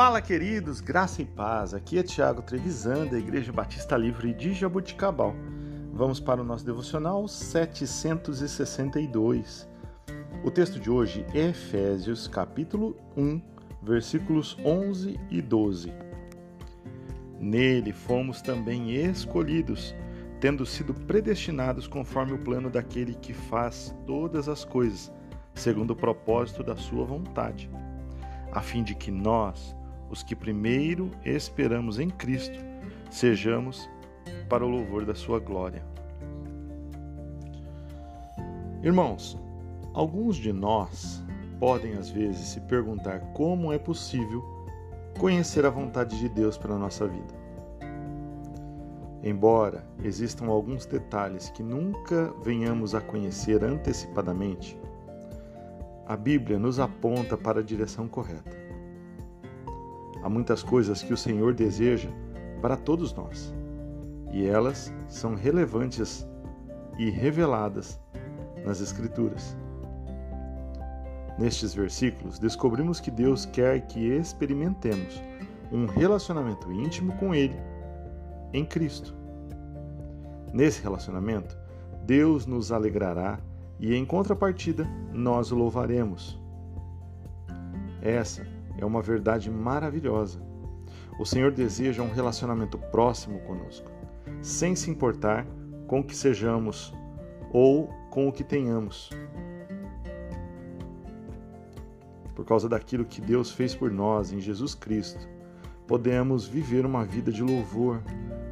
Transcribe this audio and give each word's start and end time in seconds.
Fala, 0.00 0.22
queridos, 0.22 0.80
graça 0.80 1.20
e 1.20 1.26
paz. 1.26 1.74
Aqui 1.74 1.98
é 1.98 2.02
Tiago 2.02 2.40
Trevisan, 2.40 3.06
da 3.06 3.18
Igreja 3.18 3.52
Batista 3.52 3.98
Livre 3.98 4.32
de 4.32 4.54
Jabuticabal. 4.54 5.34
Vamos 5.92 6.18
para 6.18 6.40
o 6.40 6.44
nosso 6.44 6.64
devocional 6.64 7.28
762. 7.28 9.68
O 10.42 10.50
texto 10.50 10.80
de 10.80 10.90
hoje 10.90 11.26
é 11.34 11.48
Efésios, 11.48 12.26
capítulo 12.26 12.96
1, 13.14 13.42
versículos 13.82 14.56
11 14.64 15.20
e 15.30 15.42
12. 15.42 15.92
Nele 17.38 17.92
fomos 17.92 18.40
também 18.40 18.94
escolhidos, 18.94 19.94
tendo 20.40 20.64
sido 20.64 20.94
predestinados 20.94 21.86
conforme 21.86 22.32
o 22.32 22.38
plano 22.38 22.70
daquele 22.70 23.12
que 23.16 23.34
faz 23.34 23.94
todas 24.06 24.48
as 24.48 24.64
coisas, 24.64 25.12
segundo 25.52 25.90
o 25.90 25.96
propósito 25.96 26.64
da 26.64 26.74
sua 26.74 27.04
vontade, 27.04 27.68
a 28.50 28.62
fim 28.62 28.82
de 28.82 28.94
que 28.94 29.10
nós, 29.10 29.78
os 30.10 30.22
que 30.22 30.34
primeiro 30.34 31.10
esperamos 31.24 31.98
em 31.98 32.10
Cristo, 32.10 32.58
sejamos 33.10 33.88
para 34.48 34.66
o 34.66 34.68
louvor 34.68 35.04
da 35.04 35.14
sua 35.14 35.38
glória. 35.38 35.82
Irmãos, 38.82 39.38
alguns 39.94 40.36
de 40.36 40.52
nós 40.52 41.22
podem 41.60 41.94
às 41.94 42.10
vezes 42.10 42.48
se 42.48 42.60
perguntar 42.62 43.20
como 43.34 43.72
é 43.72 43.78
possível 43.78 44.42
conhecer 45.18 45.64
a 45.64 45.70
vontade 45.70 46.18
de 46.18 46.28
Deus 46.28 46.56
para 46.56 46.74
a 46.74 46.78
nossa 46.78 47.06
vida. 47.06 47.40
Embora 49.22 49.84
existam 50.02 50.46
alguns 50.46 50.86
detalhes 50.86 51.50
que 51.50 51.62
nunca 51.62 52.32
venhamos 52.42 52.94
a 52.94 53.02
conhecer 53.02 53.62
antecipadamente, 53.62 54.78
a 56.06 56.16
Bíblia 56.16 56.58
nos 56.58 56.80
aponta 56.80 57.36
para 57.36 57.60
a 57.60 57.62
direção 57.62 58.08
correta. 58.08 58.59
Há 60.22 60.28
muitas 60.28 60.62
coisas 60.62 61.02
que 61.02 61.12
o 61.12 61.16
Senhor 61.16 61.54
deseja 61.54 62.10
para 62.60 62.76
todos 62.76 63.14
nós, 63.14 63.54
e 64.32 64.46
elas 64.46 64.92
são 65.08 65.34
relevantes 65.34 66.26
e 66.98 67.10
reveladas 67.10 67.98
nas 68.64 68.80
Escrituras. 68.80 69.56
Nestes 71.38 71.72
versículos, 71.72 72.38
descobrimos 72.38 73.00
que 73.00 73.10
Deus 73.10 73.46
quer 73.46 73.86
que 73.86 74.08
experimentemos 74.08 75.22
um 75.72 75.86
relacionamento 75.86 76.70
íntimo 76.70 77.16
com 77.16 77.34
Ele 77.34 77.56
em 78.52 78.64
Cristo. 78.64 79.14
Nesse 80.52 80.82
relacionamento, 80.82 81.56
Deus 82.04 82.44
nos 82.44 82.72
alegrará 82.72 83.38
e, 83.78 83.94
em 83.94 84.04
contrapartida, 84.04 84.86
nós 85.12 85.50
o 85.50 85.56
louvaremos. 85.56 86.38
Essa 88.02 88.46
é 88.80 88.84
uma 88.84 89.02
verdade 89.02 89.50
maravilhosa. 89.50 90.42
O 91.18 91.24
Senhor 91.26 91.52
deseja 91.52 92.02
um 92.02 92.12
relacionamento 92.12 92.78
próximo 92.78 93.40
conosco, 93.40 93.90
sem 94.40 94.74
se 94.74 94.90
importar 94.90 95.46
com 95.86 96.00
o 96.00 96.04
que 96.04 96.16
sejamos 96.16 96.94
ou 97.52 97.88
com 98.10 98.28
o 98.28 98.32
que 98.32 98.42
tenhamos. 98.42 99.10
Por 102.34 102.44
causa 102.44 102.68
daquilo 102.68 103.04
que 103.04 103.20
Deus 103.20 103.52
fez 103.52 103.74
por 103.74 103.90
nós 103.90 104.32
em 104.32 104.40
Jesus 104.40 104.74
Cristo, 104.74 105.28
podemos 105.86 106.46
viver 106.46 106.86
uma 106.86 107.04
vida 107.04 107.30
de 107.30 107.42
louvor, 107.42 108.00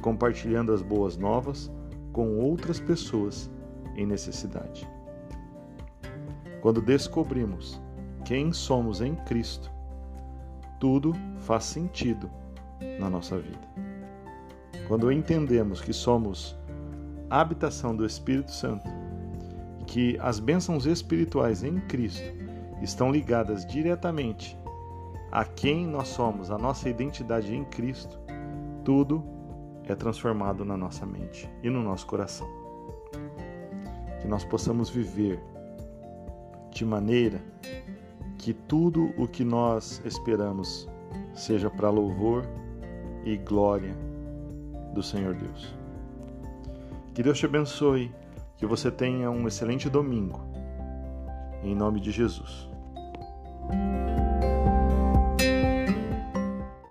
compartilhando 0.00 0.72
as 0.72 0.80
boas 0.80 1.16
novas 1.16 1.70
com 2.12 2.38
outras 2.38 2.80
pessoas 2.80 3.50
em 3.96 4.06
necessidade. 4.06 4.88
Quando 6.62 6.80
descobrimos 6.80 7.78
quem 8.24 8.52
somos 8.52 9.02
em 9.02 9.14
Cristo, 9.16 9.70
tudo 10.84 11.14
faz 11.38 11.64
sentido 11.64 12.30
na 13.00 13.08
nossa 13.08 13.38
vida. 13.38 13.66
Quando 14.86 15.10
entendemos 15.10 15.80
que 15.80 15.94
somos 15.94 16.54
a 17.30 17.40
habitação 17.40 17.96
do 17.96 18.04
Espírito 18.04 18.50
Santo, 18.50 18.86
que 19.86 20.18
as 20.20 20.38
bênçãos 20.38 20.84
espirituais 20.84 21.64
em 21.64 21.80
Cristo 21.80 22.30
estão 22.82 23.10
ligadas 23.10 23.64
diretamente 23.64 24.58
a 25.32 25.46
quem 25.46 25.86
nós 25.86 26.08
somos, 26.08 26.50
a 26.50 26.58
nossa 26.58 26.86
identidade 26.86 27.56
em 27.56 27.64
Cristo, 27.64 28.20
tudo 28.84 29.24
é 29.84 29.94
transformado 29.94 30.66
na 30.66 30.76
nossa 30.76 31.06
mente 31.06 31.48
e 31.62 31.70
no 31.70 31.82
nosso 31.82 32.06
coração. 32.06 32.46
Que 34.20 34.28
nós 34.28 34.44
possamos 34.44 34.90
viver 34.90 35.42
de 36.70 36.84
maneira 36.84 37.40
que 38.44 38.52
tudo 38.52 39.10
o 39.16 39.26
que 39.26 39.42
nós 39.42 40.02
esperamos 40.04 40.86
seja 41.32 41.70
para 41.70 41.88
louvor 41.88 42.46
e 43.24 43.38
glória 43.38 43.96
do 44.92 45.02
Senhor 45.02 45.34
Deus. 45.34 45.74
Que 47.14 47.22
Deus 47.22 47.38
te 47.38 47.46
abençoe, 47.46 48.12
que 48.58 48.66
você 48.66 48.90
tenha 48.90 49.30
um 49.30 49.48
excelente 49.48 49.88
domingo. 49.88 50.42
Em 51.62 51.74
nome 51.74 52.00
de 52.00 52.10
Jesus. 52.10 52.68